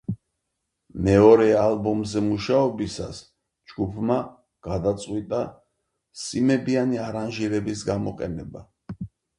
[1.07, 3.19] მეორე ალბომზე მუშაობისას
[3.73, 4.19] ჯგუფმა
[4.69, 5.43] გადაწყვიტა
[6.25, 8.69] სიმებიანი არანჟირების გამოყენება.